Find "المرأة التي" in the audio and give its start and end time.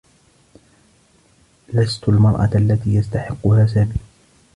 2.09-2.95